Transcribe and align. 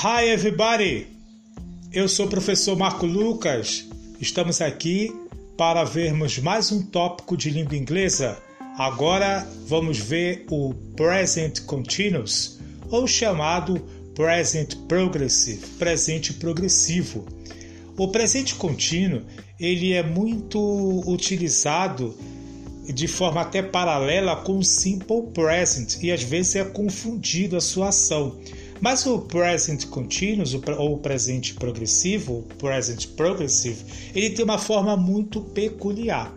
Hi 0.00 0.28
everybody! 0.28 1.08
Eu 1.92 2.08
sou 2.08 2.26
o 2.26 2.30
professor 2.30 2.78
Marco 2.78 3.04
Lucas. 3.04 3.84
Estamos 4.20 4.60
aqui 4.60 5.12
para 5.56 5.82
vermos 5.82 6.38
mais 6.38 6.70
um 6.70 6.80
tópico 6.80 7.36
de 7.36 7.50
língua 7.50 7.76
inglesa. 7.76 8.38
Agora 8.78 9.44
vamos 9.66 9.98
ver 9.98 10.46
o 10.52 10.72
present 10.94 11.62
continuous, 11.62 12.60
ou 12.88 13.08
chamado 13.08 13.84
present 14.14 14.76
progressive, 14.86 15.66
presente 15.80 16.32
progressivo. 16.32 17.26
O 17.96 18.06
presente 18.06 18.54
contínuo, 18.54 19.22
ele 19.58 19.94
é 19.94 20.02
muito 20.04 20.60
utilizado 21.10 22.16
de 22.86 23.08
forma 23.08 23.40
até 23.40 23.62
paralela 23.62 24.36
com 24.36 24.58
o 24.58 24.64
simple 24.64 25.22
present 25.34 26.00
e 26.00 26.12
às 26.12 26.22
vezes 26.22 26.54
é 26.54 26.62
confundido 26.62 27.56
a 27.56 27.60
sua 27.60 27.88
ação. 27.88 28.38
Mas 28.80 29.04
o 29.06 29.18
present 29.20 29.86
continuous 29.86 30.54
ou 30.54 30.94
o 30.94 30.98
presente 30.98 31.54
progressivo, 31.54 32.44
present 32.58 33.08
progressive, 33.08 33.84
ele 34.14 34.30
tem 34.30 34.44
uma 34.44 34.58
forma 34.58 34.96
muito 34.96 35.40
peculiar. 35.40 36.32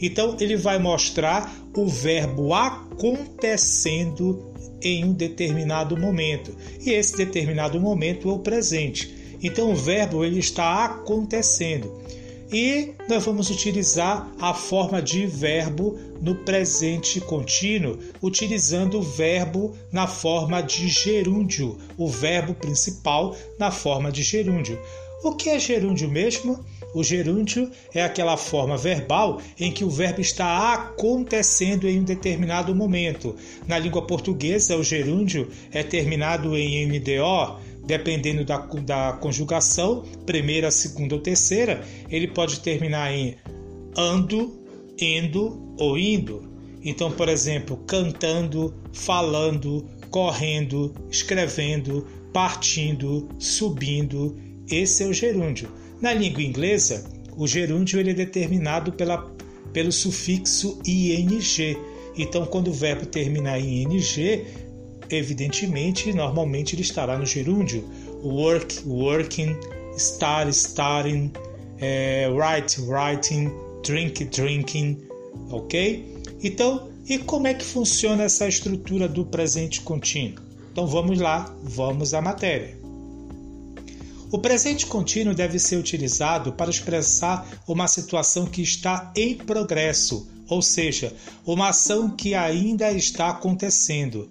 Então 0.00 0.36
ele 0.40 0.56
vai 0.56 0.78
mostrar 0.78 1.54
o 1.76 1.86
verbo 1.86 2.54
acontecendo 2.54 4.52
em 4.80 5.04
um 5.04 5.12
determinado 5.12 5.96
momento. 5.96 6.56
E 6.80 6.90
esse 6.90 7.16
determinado 7.16 7.80
momento 7.80 8.28
é 8.28 8.32
o 8.32 8.38
presente. 8.38 9.14
Então 9.42 9.70
o 9.70 9.76
verbo 9.76 10.24
ele 10.24 10.40
está 10.40 10.84
acontecendo 10.84 12.02
e 12.52 12.92
nós 13.08 13.24
vamos 13.24 13.48
utilizar 13.48 14.30
a 14.38 14.52
forma 14.52 15.00
de 15.00 15.26
verbo 15.26 15.98
no 16.20 16.34
presente 16.34 17.20
contínuo, 17.20 17.98
utilizando 18.20 18.98
o 18.98 19.02
verbo 19.02 19.74
na 19.90 20.06
forma 20.06 20.60
de 20.60 20.86
gerúndio, 20.88 21.78
o 21.96 22.08
verbo 22.08 22.52
principal 22.54 23.34
na 23.58 23.70
forma 23.70 24.12
de 24.12 24.22
gerúndio. 24.22 24.78
O 25.24 25.32
que 25.36 25.48
é 25.50 25.58
gerúndio 25.58 26.10
mesmo? 26.10 26.62
O 26.94 27.02
gerúndio 27.02 27.70
é 27.94 28.02
aquela 28.02 28.36
forma 28.36 28.76
verbal 28.76 29.40
em 29.58 29.72
que 29.72 29.84
o 29.84 29.88
verbo 29.88 30.20
está 30.20 30.74
acontecendo 30.74 31.88
em 31.88 32.00
um 32.00 32.04
determinado 32.04 32.74
momento. 32.74 33.34
Na 33.66 33.78
língua 33.78 34.02
portuguesa, 34.02 34.76
o 34.76 34.84
gerúndio 34.84 35.48
é 35.70 35.82
terminado 35.82 36.56
em 36.56 36.86
MDO, 36.86 37.56
dependendo 37.84 38.44
da, 38.44 38.58
da 38.58 39.12
conjugação, 39.20 40.04
primeira, 40.24 40.70
segunda 40.70 41.14
ou 41.14 41.20
terceira, 41.20 41.84
ele 42.08 42.28
pode 42.28 42.60
terminar 42.60 43.12
em 43.12 43.36
ando, 43.96 44.60
indo 44.98 45.74
ou 45.78 45.98
indo. 45.98 46.50
Então, 46.84 47.10
por 47.10 47.28
exemplo, 47.28 47.76
cantando, 47.86 48.74
falando, 48.92 49.86
correndo, 50.10 50.92
escrevendo, 51.10 52.06
partindo, 52.32 53.28
subindo. 53.38 54.36
Esse 54.68 55.04
é 55.04 55.06
o 55.06 55.12
gerúndio. 55.12 55.68
Na 56.00 56.12
língua 56.12 56.42
inglesa, 56.42 57.08
o 57.36 57.46
gerúndio 57.46 58.00
ele 58.00 58.10
é 58.10 58.14
determinado 58.14 58.92
pela, 58.92 59.30
pelo 59.72 59.92
sufixo 59.92 60.78
ing. 60.86 61.76
Então, 62.16 62.44
quando 62.44 62.68
o 62.68 62.74
verbo 62.74 63.06
terminar 63.06 63.58
em 63.60 63.82
ing, 63.82 63.98
evidentemente, 65.16 66.12
normalmente 66.12 66.74
ele 66.74 66.82
estará 66.82 67.18
no 67.18 67.26
gerúndio. 67.26 67.84
Work, 68.22 68.86
working, 68.86 69.56
start, 69.96 70.48
starting, 70.50 71.32
é, 71.78 72.28
write, 72.28 72.80
writing, 72.82 73.50
drink, 73.84 74.24
drinking, 74.26 74.98
ok? 75.50 76.22
Então, 76.42 76.88
e 77.08 77.18
como 77.18 77.46
é 77.46 77.54
que 77.54 77.64
funciona 77.64 78.22
essa 78.22 78.46
estrutura 78.46 79.08
do 79.08 79.24
presente 79.24 79.80
contínuo? 79.80 80.42
Então 80.70 80.86
vamos 80.86 81.18
lá, 81.18 81.54
vamos 81.62 82.14
à 82.14 82.20
matéria. 82.20 82.78
O 84.30 84.38
presente 84.38 84.86
contínuo 84.86 85.34
deve 85.34 85.58
ser 85.58 85.76
utilizado 85.76 86.52
para 86.52 86.70
expressar 86.70 87.46
uma 87.68 87.86
situação 87.86 88.46
que 88.46 88.62
está 88.62 89.12
em 89.14 89.34
progresso, 89.34 90.26
ou 90.48 90.62
seja, 90.62 91.12
uma 91.44 91.68
ação 91.68 92.08
que 92.08 92.34
ainda 92.34 92.90
está 92.92 93.28
acontecendo 93.28 94.30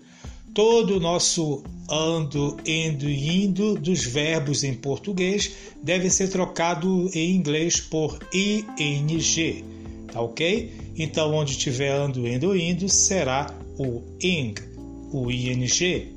todo 0.53 0.97
o 0.97 1.00
nosso 1.00 1.63
ando, 1.89 2.57
e 2.66 3.44
indo 3.44 3.75
dos 3.75 4.03
verbos 4.03 4.63
em 4.63 4.73
português 4.73 5.51
deve 5.81 6.09
ser 6.09 6.29
trocado 6.29 7.09
em 7.13 7.35
inglês 7.35 7.79
por 7.79 8.19
ing, 8.34 9.66
tá 10.11 10.22
ok? 10.22 10.72
Então, 10.97 11.34
onde 11.34 11.57
tiver 11.57 11.91
ando, 11.91 12.28
indo, 12.28 12.56
indo, 12.56 12.88
será 12.90 13.53
o 13.78 14.01
ing, 14.22 14.53
o 15.11 15.31
ing. 15.31 16.16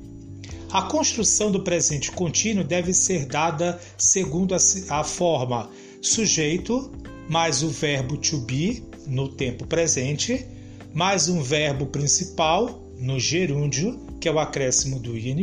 A 0.71 0.81
construção 0.83 1.51
do 1.51 1.61
presente 1.61 2.11
contínuo 2.11 2.63
deve 2.63 2.93
ser 2.93 3.25
dada 3.25 3.79
segundo 3.97 4.53
a, 4.53 4.57
a 4.89 5.03
forma 5.03 5.69
sujeito 6.01 6.91
mais 7.29 7.63
o 7.63 7.69
verbo 7.69 8.17
to 8.17 8.37
be 8.39 8.83
no 9.07 9.29
tempo 9.29 9.65
presente, 9.65 10.45
mais 10.93 11.27
um 11.27 11.41
verbo 11.41 11.87
principal 11.87 12.81
no 12.99 13.19
gerúndio 13.19 14.04
que 14.25 14.29
é 14.29 14.31
o 14.31 14.39
acréscimo 14.39 14.97
do 14.97 15.15
ing, 15.15 15.39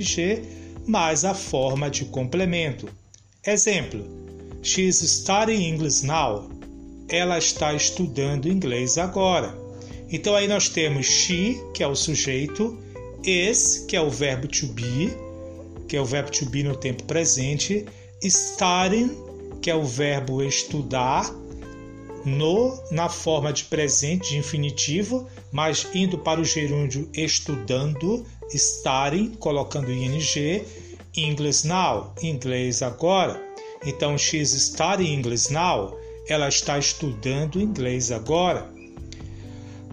mais 0.88 1.24
a 1.24 1.34
forma 1.34 1.88
de 1.88 2.04
complemento. 2.06 2.88
Exemplo: 3.46 4.04
She's 4.60 4.96
studying 4.96 5.68
English 5.68 6.04
now. 6.04 6.50
Ela 7.08 7.38
está 7.38 7.72
estudando 7.74 8.48
inglês 8.48 8.98
agora. 8.98 9.56
Então 10.10 10.34
aí 10.34 10.48
nós 10.48 10.68
temos 10.68 11.06
she, 11.06 11.62
que 11.72 11.84
é 11.84 11.86
o 11.86 11.94
sujeito, 11.94 12.76
is, 13.24 13.84
que 13.86 13.94
é 13.94 14.00
o 14.00 14.10
verbo 14.10 14.48
to 14.48 14.66
be, 14.66 15.12
que 15.86 15.96
é 15.96 16.00
o 16.00 16.04
verbo 16.04 16.32
to 16.32 16.46
be 16.46 16.64
no 16.64 16.74
tempo 16.74 17.04
presente, 17.04 17.86
studying, 18.20 19.12
que 19.60 19.70
é 19.70 19.76
o 19.76 19.84
verbo 19.84 20.42
estudar, 20.42 21.32
no 22.24 22.76
na 22.90 23.08
forma 23.08 23.52
de 23.52 23.62
presente 23.64 24.30
de 24.30 24.38
infinitivo, 24.38 25.28
mas 25.52 25.86
indo 25.94 26.18
para 26.18 26.40
o 26.40 26.44
gerúndio 26.44 27.08
estudando, 27.14 28.26
studying, 28.58 29.34
colocando 29.36 29.90
ing, 29.90 30.18
English 31.16 31.64
now, 31.64 32.14
inglês 32.22 32.82
agora. 32.82 33.40
Então, 33.84 34.16
she's 34.16 34.50
studying 34.50 35.18
English 35.18 35.50
now, 35.50 35.96
ela 36.28 36.48
está 36.48 36.78
estudando 36.78 37.60
inglês 37.60 38.10
agora. 38.10 38.70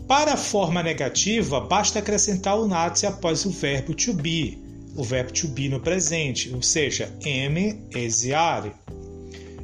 Para 0.07 0.33
a 0.33 0.37
forma 0.37 0.81
negativa, 0.81 1.59
basta 1.59 1.99
acrescentar 1.99 2.59
o 2.59 2.67
not 2.67 3.05
após 3.05 3.45
o 3.45 3.51
verbo 3.51 3.93
to 3.93 4.13
be, 4.13 4.57
o 4.95 5.03
verbo 5.03 5.31
to 5.31 5.47
be 5.47 5.69
no 5.69 5.79
presente, 5.79 6.51
ou 6.53 6.61
seja, 6.61 7.13
am, 7.25 7.57
is, 7.95 8.29
are. 8.31 8.71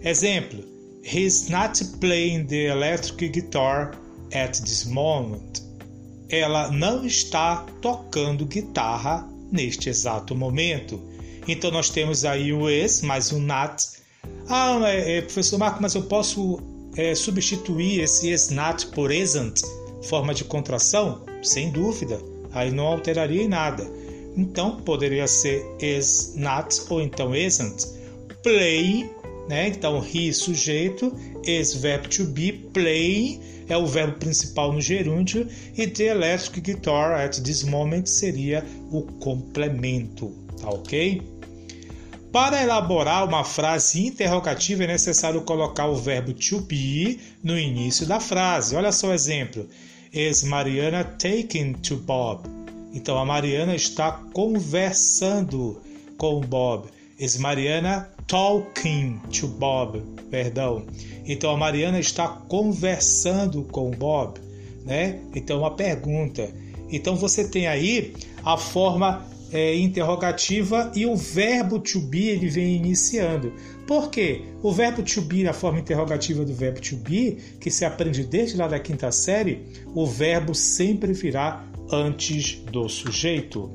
Exemplo: 0.03 0.63
He's 1.03 1.49
not 1.49 1.83
playing 1.99 2.45
the 2.45 2.67
electric 2.67 3.29
guitar 3.29 3.91
at 4.31 4.59
this 4.61 4.85
moment 4.85 5.64
ela 6.29 6.71
não 6.71 7.05
está 7.05 7.65
tocando 7.81 8.45
guitarra 8.45 9.27
neste 9.51 9.89
exato 9.89 10.35
momento. 10.35 10.99
Então 11.47 11.71
nós 11.71 11.89
temos 11.89 12.25
aí 12.25 12.51
o 12.51 12.69
is 12.69 13.01
mais 13.01 13.31
o 13.31 13.39
not. 13.39 13.83
Ah, 14.47 14.79
é, 14.85 15.17
é, 15.17 15.21
professor 15.21 15.57
Marco, 15.57 15.81
mas 15.81 15.93
eu 15.95 16.03
posso 16.03 16.59
é, 16.95 17.13
substituir 17.13 18.01
esse 18.01 18.31
is 18.31 18.49
not 18.49 18.87
por 18.87 19.11
isn't, 19.11 19.61
forma 20.03 20.33
de 20.33 20.43
contração? 20.43 21.23
Sem 21.43 21.69
dúvida, 21.69 22.19
aí 22.51 22.71
não 22.71 22.85
alteraria 22.87 23.43
em 23.43 23.47
nada. 23.47 23.85
Então 24.35 24.77
poderia 24.77 25.27
ser 25.27 25.63
is 25.79 26.33
not 26.35 26.81
ou 26.89 27.01
então 27.01 27.35
isn't. 27.35 27.85
Play, 28.41 29.09
né? 29.47 29.67
Então 29.67 30.03
he 30.03 30.33
sujeito, 30.33 31.13
is 31.43 31.73
verbo 31.73 32.09
to 32.09 32.25
be, 32.25 32.51
play 32.51 33.39
é 33.67 33.77
o 33.77 33.85
verbo 33.85 34.17
principal 34.19 34.71
no 34.71 34.81
gerúndio 34.81 35.47
e 35.75 35.87
the 35.87 36.05
electric 36.05 36.61
guitar 36.61 37.19
at 37.19 37.39
this 37.41 37.63
moment 37.63 38.05
seria 38.05 38.63
o 38.91 39.01
complemento, 39.01 40.31
tá 40.61 40.69
ok? 40.69 41.21
Para 42.31 42.61
elaborar 42.61 43.25
uma 43.25 43.45
frase 43.45 44.05
interrogativa 44.05 44.83
é 44.83 44.87
necessário 44.87 45.41
colocar 45.41 45.87
o 45.87 45.95
verbo 45.95 46.33
to 46.33 46.59
be 46.59 47.17
no 47.41 47.57
início 47.57 48.05
da 48.05 48.19
frase. 48.19 48.75
Olha 48.75 48.91
só 48.91 49.07
o 49.07 49.13
exemplo. 49.13 49.67
Is 50.11 50.43
Mariana 50.43 51.03
taking 51.03 51.73
to 51.73 51.95
Bob? 51.95 52.45
Então 52.93 53.17
a 53.17 53.25
Mariana 53.25 53.73
está 53.73 54.11
conversando 54.33 55.81
com 56.17 56.41
Bob. 56.41 56.89
Is 57.17 57.37
Mariana 57.37 58.09
talking 58.27 59.19
to 59.31 59.47
Bob, 59.47 60.01
perdão. 60.29 60.85
Então 61.25 61.51
a 61.51 61.57
Mariana 61.57 61.99
está 61.99 62.27
conversando 62.27 63.63
com 63.63 63.89
Bob, 63.91 64.39
né? 64.83 65.19
Então 65.33 65.59
uma 65.59 65.71
pergunta. 65.71 66.49
Então 66.91 67.15
você 67.15 67.47
tem 67.47 67.67
aí 67.67 68.13
a 68.43 68.57
forma 68.57 69.25
é, 69.51 69.75
interrogativa 69.77 70.91
e 70.93 71.05
o 71.05 71.15
verbo 71.15 71.79
to 71.79 72.01
be 72.01 72.27
ele 72.27 72.49
vem 72.49 72.75
iniciando. 72.75 73.53
Por 73.87 74.09
quê? 74.09 74.41
O 74.61 74.73
verbo 74.73 75.01
to 75.01 75.21
be 75.21 75.43
na 75.43 75.53
forma 75.53 75.79
interrogativa 75.79 76.43
do 76.43 76.53
verbo 76.53 76.81
to 76.81 76.97
be, 76.97 77.37
que 77.61 77.71
se 77.71 77.85
aprende 77.85 78.25
desde 78.25 78.57
lá 78.57 78.67
da 78.67 78.79
quinta 78.79 79.09
série, 79.11 79.65
o 79.93 80.05
verbo 80.05 80.53
sempre 80.53 81.13
virá 81.13 81.65
antes 81.89 82.55
do 82.71 82.89
sujeito. 82.89 83.71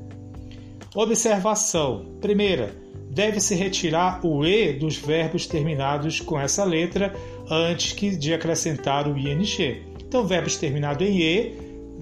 Observação. 0.93 2.17
Primeira, 2.19 2.75
deve-se 3.11 3.55
retirar 3.55 4.25
o 4.25 4.45
E 4.45 4.73
dos 4.73 4.95
verbos 4.95 5.45
terminados 5.45 6.21
com 6.21 6.39
essa 6.39 6.63
letra 6.63 7.13
antes 7.49 8.17
de 8.17 8.33
acrescentar 8.33 9.07
o 9.07 9.17
ING. 9.17 9.83
Então, 9.99 10.25
verbos 10.25 10.55
terminados 10.55 11.05
em 11.05 11.19
E, 11.19 11.53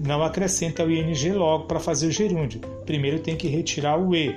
não 0.04 0.22
acrescenta 0.22 0.84
o 0.84 0.90
ING 0.90 1.32
logo 1.32 1.64
para 1.64 1.80
fazer 1.80 2.06
o 2.06 2.12
gerúndio. 2.12 2.60
Primeiro 2.86 3.18
tem 3.18 3.36
que 3.36 3.48
retirar 3.48 3.98
o 3.98 4.14
E. 4.14 4.34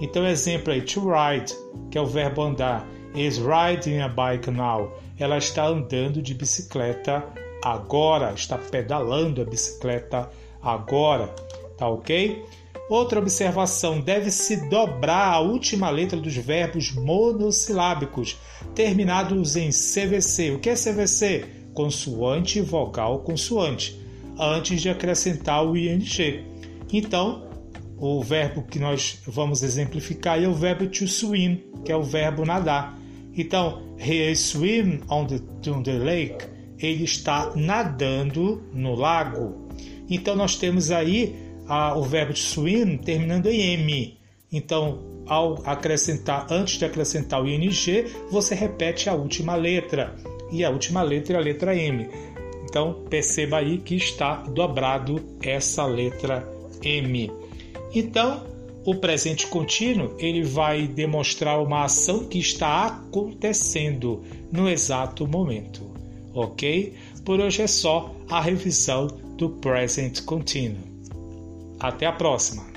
Então, 0.00 0.26
exemplo 0.26 0.72
aí, 0.72 0.80
to 0.80 1.00
ride, 1.00 1.52
que 1.90 1.98
é 1.98 2.00
o 2.00 2.06
verbo 2.06 2.42
andar. 2.42 2.86
Is 3.14 3.38
riding 3.38 3.98
a 3.98 4.08
bike 4.08 4.50
now. 4.50 4.96
Ela 5.18 5.38
está 5.38 5.66
andando 5.66 6.22
de 6.22 6.34
bicicleta 6.34 7.22
agora, 7.62 8.32
está 8.32 8.56
pedalando 8.56 9.42
a 9.42 9.44
bicicleta 9.44 10.30
agora. 10.62 11.26
Tá 11.76 11.88
ok? 11.88 12.42
Outra 12.88 13.20
observação: 13.20 14.00
deve-se 14.00 14.68
dobrar 14.68 15.32
a 15.32 15.40
última 15.40 15.90
letra 15.90 16.18
dos 16.18 16.34
verbos 16.36 16.92
monossilábicos 16.92 18.36
terminados 18.74 19.56
em 19.56 19.70
CVC. 19.70 20.52
O 20.52 20.58
que 20.58 20.70
é 20.70 20.74
CVC? 20.74 21.44
Consoante, 21.74 22.60
vogal, 22.60 23.20
consoante, 23.20 23.98
antes 24.38 24.80
de 24.80 24.90
acrescentar 24.90 25.64
o 25.64 25.76
ing. 25.76 26.44
Então, 26.92 27.48
o 27.96 28.20
verbo 28.22 28.62
que 28.62 28.78
nós 28.78 29.20
vamos 29.26 29.62
exemplificar 29.62 30.42
é 30.42 30.46
o 30.46 30.54
verbo 30.54 30.86
to 30.86 31.06
swim, 31.06 31.62
que 31.84 31.92
é 31.92 31.96
o 31.96 32.02
verbo 32.02 32.44
nadar. 32.44 32.98
Então, 33.34 33.82
he 33.98 34.34
swim 34.34 35.00
on 35.08 35.26
the, 35.26 35.40
on 35.70 35.82
the 35.82 35.92
lake. 35.92 36.44
Ele 36.78 37.04
está 37.04 37.52
nadando 37.54 38.62
no 38.74 38.94
lago. 38.94 39.68
Então, 40.10 40.36
nós 40.36 40.56
temos 40.56 40.90
aí 40.90 41.51
a, 41.66 41.96
o 41.96 42.02
verbo 42.02 42.36
swim 42.36 42.96
terminando 42.96 43.46
em 43.46 43.74
M. 43.74 44.18
Então, 44.52 44.98
ao 45.26 45.62
acrescentar, 45.64 46.46
antes 46.50 46.78
de 46.78 46.84
acrescentar 46.84 47.42
o 47.42 47.48
ing, 47.48 47.70
você 48.30 48.54
repete 48.54 49.08
a 49.08 49.14
última 49.14 49.54
letra. 49.54 50.14
E 50.50 50.64
a 50.64 50.70
última 50.70 51.02
letra 51.02 51.36
é 51.36 51.40
a 51.40 51.42
letra 51.42 51.76
M. 51.76 52.08
Então, 52.64 53.04
perceba 53.08 53.58
aí 53.58 53.78
que 53.78 53.94
está 53.94 54.36
dobrado 54.42 55.20
essa 55.42 55.86
letra 55.86 56.46
M. 56.82 57.30
Então, 57.94 58.44
o 58.84 58.96
presente 58.96 59.46
contínuo 59.46 60.14
ele 60.18 60.42
vai 60.42 60.86
demonstrar 60.86 61.62
uma 61.62 61.84
ação 61.84 62.24
que 62.24 62.38
está 62.38 62.86
acontecendo 62.86 64.22
no 64.50 64.68
exato 64.68 65.26
momento, 65.26 65.90
ok? 66.34 66.94
Por 67.24 67.38
hoje 67.40 67.62
é 67.62 67.66
só 67.66 68.12
a 68.28 68.40
revisão 68.40 69.06
do 69.36 69.50
present 69.50 70.24
continuo. 70.24 70.91
Até 71.82 72.06
a 72.06 72.12
próxima! 72.12 72.71